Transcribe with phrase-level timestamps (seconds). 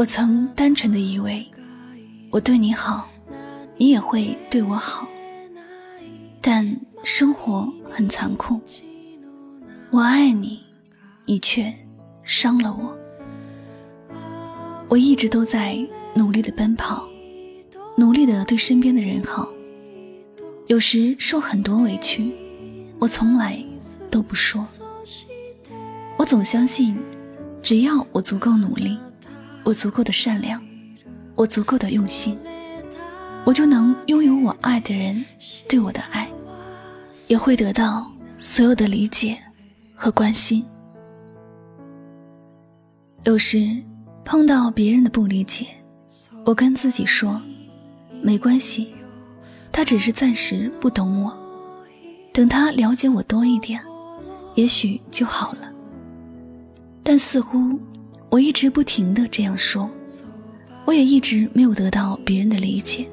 [0.00, 1.46] 我曾单纯的以为，
[2.30, 3.06] 我对你好，
[3.76, 5.06] 你也会对我好。
[6.40, 6.74] 但
[7.04, 8.58] 生活很残酷，
[9.90, 10.64] 我爱你，
[11.26, 11.70] 你却
[12.24, 12.96] 伤了我。
[14.88, 15.78] 我一直都在
[16.14, 17.06] 努力的奔跑，
[17.94, 19.50] 努力的对身边的人好，
[20.66, 22.32] 有时受很多委屈，
[22.98, 23.62] 我从来
[24.10, 24.66] 都不说。
[26.16, 26.96] 我总相信，
[27.62, 28.96] 只要我足够努力。
[29.64, 30.60] 我足够的善良，
[31.36, 32.36] 我足够的用心，
[33.44, 35.24] 我就能拥有我爱的人
[35.68, 36.28] 对我的爱，
[37.28, 39.38] 也会得到所有的理解
[39.94, 40.64] 和关心。
[43.24, 43.80] 有时
[44.24, 45.66] 碰到别人的不理解，
[46.44, 47.40] 我跟自己说，
[48.22, 48.94] 没关系，
[49.70, 51.38] 他只是暂时不懂我，
[52.32, 53.80] 等他了解我多一点，
[54.54, 55.70] 也许就好了。
[57.04, 57.78] 但似乎。
[58.30, 59.90] 我一直不停的这样说，
[60.84, 63.08] 我也一直没有得到别人的理解。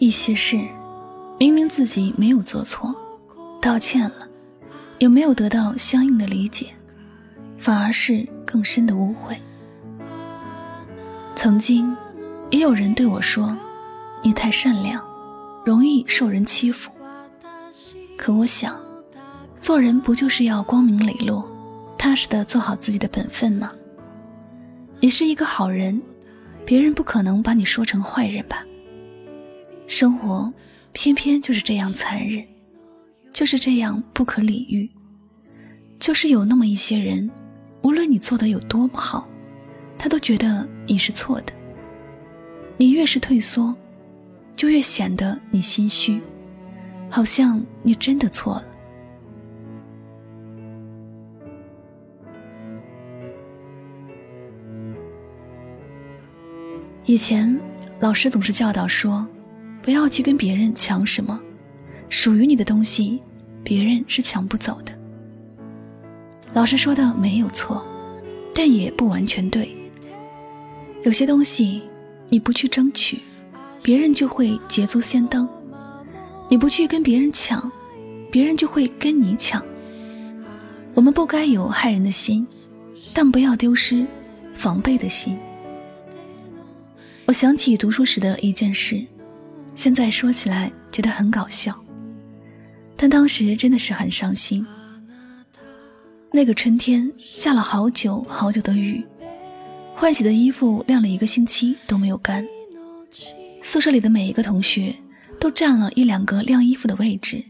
[0.00, 0.60] 一些事，
[1.38, 2.92] 明明自己没有做错，
[3.62, 4.28] 道歉了，
[4.98, 6.66] 也没有得到相应的理解，
[7.56, 9.40] 反而是更深的误会。
[11.36, 11.96] 曾经，
[12.50, 13.56] 也有人对我说
[14.22, 15.00] ：“你太善良，
[15.64, 16.90] 容易受人欺负。”
[18.18, 18.76] 可我想，
[19.60, 21.48] 做人不就是要光明磊落？
[21.98, 23.72] 踏实的做好自己的本分吗？
[25.00, 26.00] 你是一个好人，
[26.64, 28.64] 别人不可能把你说成坏人吧？
[29.88, 30.50] 生活
[30.92, 32.46] 偏偏就是这样残忍，
[33.32, 34.88] 就是这样不可理喻，
[35.98, 37.28] 就是有那么一些人，
[37.82, 39.28] 无论你做的有多么好，
[39.98, 41.52] 他都觉得你是错的。
[42.76, 43.74] 你越是退缩，
[44.54, 46.20] 就越显得你心虚，
[47.10, 48.64] 好像你真的错了。
[57.08, 57.58] 以前，
[58.00, 59.26] 老师总是教导说，
[59.80, 61.40] 不要去跟别人抢什么，
[62.10, 63.18] 属于你的东西，
[63.64, 64.92] 别人是抢不走的。
[66.52, 67.82] 老师说的没有错，
[68.54, 69.74] 但也不完全对。
[71.02, 71.80] 有些东西，
[72.28, 73.18] 你不去争取，
[73.82, 75.48] 别人就会捷足先登；
[76.50, 77.72] 你不去跟别人抢，
[78.30, 79.64] 别人就会跟你抢。
[80.92, 82.46] 我们不该有害人的心，
[83.14, 84.06] 但不要丢失
[84.52, 85.38] 防备的心。
[87.28, 89.04] 我想起读书时的一件事，
[89.74, 91.78] 现在说起来觉得很搞笑，
[92.96, 94.66] 但当时真的是很伤心。
[96.32, 99.04] 那个春天下了好久好久的雨，
[99.94, 102.42] 换洗的衣服晾了一个星期都没有干，
[103.62, 104.94] 宿舍里的每一个同学
[105.38, 107.44] 都占了一两个晾衣服的位置，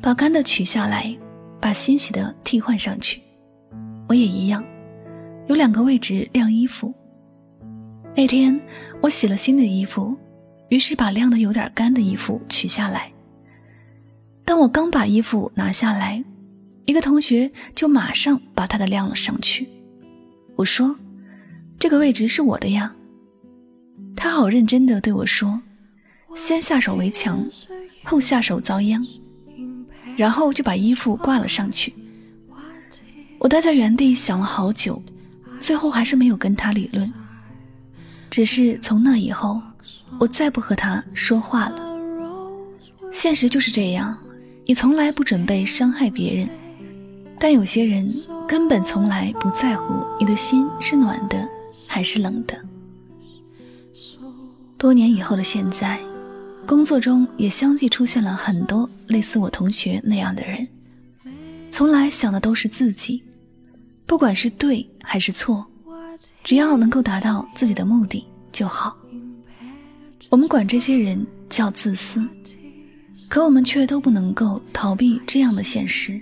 [0.00, 1.16] 把干的取下来，
[1.60, 3.22] 把新洗的替换上去。
[4.08, 4.64] 我也一样，
[5.46, 6.92] 有两个位置晾衣服。
[8.14, 8.60] 那天
[9.00, 10.16] 我洗了新的衣服，
[10.68, 13.10] 于是把晾得有点干的衣服取下来。
[14.44, 16.22] 当我刚把衣服拿下来，
[16.84, 19.66] 一个同学就马上把他的晾了上去。
[20.56, 20.94] 我说
[21.80, 22.94] ：“这个位置是我的呀。”
[24.14, 25.60] 他好认真的对我说
[26.36, 27.42] ：“先下手为强，
[28.04, 29.02] 后下手遭殃。”
[30.18, 31.94] 然后就把衣服挂了上去。
[33.38, 35.02] 我待在原地想了好久，
[35.58, 37.10] 最后还是没有跟他理论。
[38.32, 39.60] 只是从那以后，
[40.18, 41.84] 我再不和他说话了。
[43.10, 44.16] 现实就是这样，
[44.64, 46.48] 你从来不准备伤害别人，
[47.38, 48.10] 但有些人
[48.48, 51.46] 根本从来不在乎你的心是暖的
[51.86, 52.58] 还是冷的。
[54.78, 56.00] 多年以后的现在，
[56.66, 60.66] 工作中也相继出现了很多类似我同学那样的人，
[61.70, 63.22] 从来想的都是自己，
[64.06, 65.66] 不管是对还是错。
[66.42, 68.96] 只要能够达到自己的目的就好。
[70.28, 72.26] 我们管这些人叫自私，
[73.28, 76.20] 可我们却都不能够逃避这样的现实。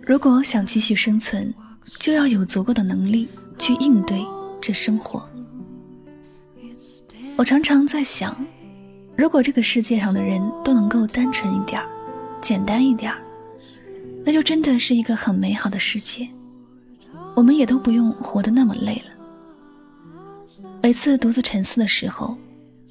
[0.00, 1.52] 如果想继续生存，
[1.98, 3.28] 就要有足够的能力
[3.58, 4.24] 去应对
[4.60, 5.26] 这生活。
[7.36, 8.36] 我常常在想，
[9.16, 11.88] 如果这个世界上的人都能够单纯一点儿、
[12.40, 13.22] 简单一点儿，
[14.24, 16.28] 那就真的是一个很美好的世界。
[17.34, 19.12] 我们也都不用活得那么累了。
[20.82, 22.36] 每次独自沉思的时候，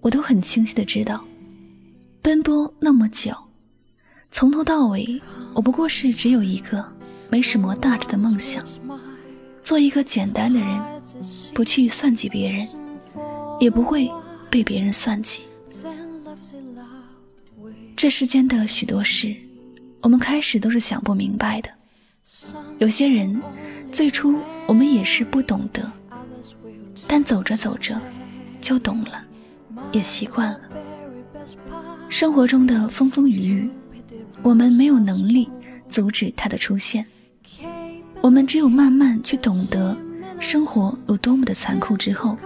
[0.00, 1.22] 我都很清晰的知道，
[2.22, 3.34] 奔波那么久，
[4.30, 5.20] 从头到尾，
[5.54, 6.84] 我不过是只有一个
[7.28, 8.64] 没什么大志的梦想，
[9.62, 10.80] 做一个简单的人，
[11.52, 12.66] 不去算计别人，
[13.60, 14.10] 也不会
[14.48, 15.42] 被别人算计。
[17.96, 19.34] 这世间的许多事，
[20.00, 21.68] 我们开始都是想不明白的，
[22.78, 23.40] 有些人。
[23.92, 25.92] 最初我们也是不懂得，
[27.06, 28.00] 但走着走着
[28.58, 29.22] 就懂了，
[29.92, 30.60] 也习惯了。
[32.08, 33.70] 生活中的风风雨雨，
[34.42, 35.50] 我们没有能力
[35.90, 37.04] 阻止它的出现。
[38.22, 39.96] 我们只有慢慢去懂得
[40.40, 42.36] 生活有多么的残酷之后，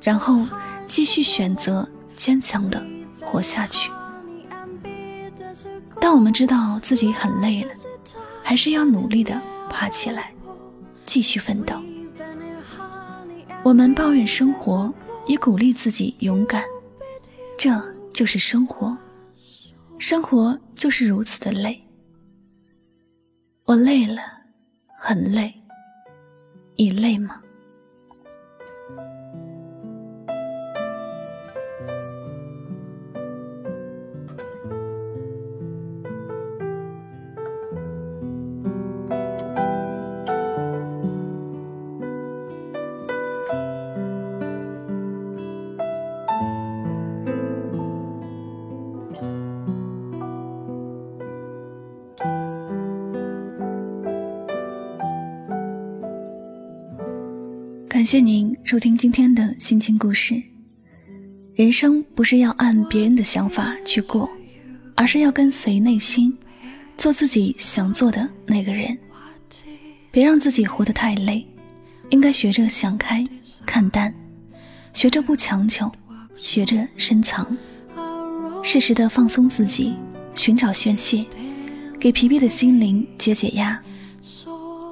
[0.00, 0.46] 然后
[0.88, 1.86] 继续选择
[2.16, 2.82] 坚强的
[3.20, 3.90] 活下去。
[6.00, 7.70] 当我们知道自己很累了，
[8.42, 10.32] 还是要努力的爬起来，
[11.06, 11.74] 继续奋斗。
[13.62, 14.92] 我们抱怨生活，
[15.26, 16.62] 也鼓励自己勇敢，
[17.58, 17.70] 这
[18.12, 18.96] 就是生活。
[19.98, 21.80] 生活就是如此的累。
[23.64, 24.20] 我累了，
[24.98, 25.54] 很累。
[26.76, 27.40] 你累吗？
[58.04, 60.34] 感谢您收听今天的心情故事。
[61.54, 64.28] 人生不是要按别人的想法去过，
[64.94, 66.36] 而是要跟随内心，
[66.98, 68.94] 做自己想做的那个人。
[70.10, 71.46] 别让自己活得太累，
[72.10, 73.26] 应该学着想开、
[73.64, 74.14] 看淡，
[74.92, 75.90] 学着不强求，
[76.36, 77.56] 学着深藏，
[78.62, 79.94] 适时的放松自己，
[80.34, 81.24] 寻找宣泄，
[81.98, 83.82] 给疲惫的心灵解解压。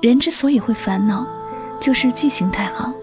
[0.00, 1.26] 人之所以会烦恼。
[1.78, 2.94] 就是记性太好，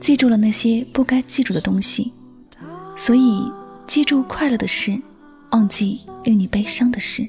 [0.00, 2.12] 记住了那些不该记住的东西，
[2.96, 3.42] 所以
[3.86, 5.00] 记住快乐的事，
[5.52, 7.28] 忘记令你悲伤的事。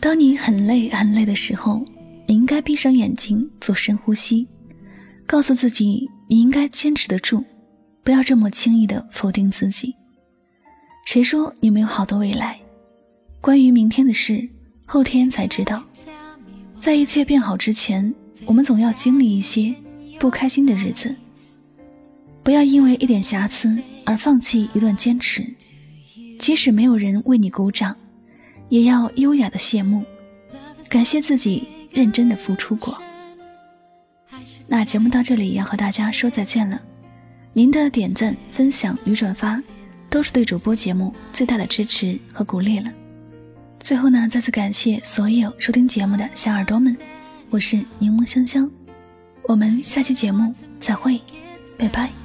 [0.00, 1.84] 当你很累很累的时候，
[2.26, 4.46] 你应该闭上眼睛做深呼吸，
[5.26, 7.44] 告诉自己你应该坚持得住，
[8.02, 9.94] 不要这么轻易的否定自己。
[11.06, 12.58] 谁说你没有好的未来？
[13.40, 14.48] 关于明天的事，
[14.86, 15.82] 后天才知道。
[16.80, 18.14] 在一切变好之前。
[18.46, 19.74] 我们总要经历一些
[20.20, 21.16] 不开心的日子，
[22.44, 25.44] 不要因为一点瑕疵而放弃一段坚持。
[26.38, 27.96] 即使没有人为你鼓掌，
[28.68, 30.04] 也要优雅的谢幕，
[30.88, 33.00] 感谢自己认真的付出过。
[34.66, 36.80] 那节目到这里要和大家说再见了，
[37.52, 39.62] 您的点赞、分享与转发，
[40.10, 42.92] 都是对主播节目最大的支持和鼓励了。
[43.80, 46.94] 最后呢，再次感谢所有收听节目的小耳朵们。
[47.48, 48.68] 我是柠檬香香，
[49.44, 51.20] 我们下期节目再会，
[51.78, 52.23] 拜拜。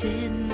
[0.00, 0.49] sin.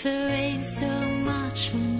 [0.00, 1.97] There ain't so much for me.